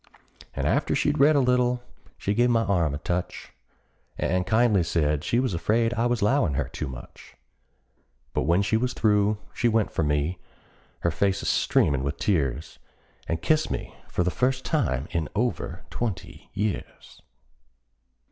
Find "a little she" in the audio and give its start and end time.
1.35-2.33